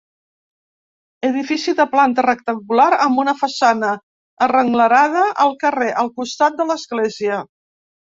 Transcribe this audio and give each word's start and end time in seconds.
Edifici 1.27 1.73
de 1.79 1.83
planta 1.91 2.23
rectangular 2.25 2.87
amb 3.07 3.21
una 3.23 3.35
façana 3.41 3.91
arrenglerada 4.47 5.27
al 5.45 5.53
carrer, 5.65 5.91
al 6.05 6.11
costat 6.23 6.59
de 6.63 6.67
l'església. 6.71 7.39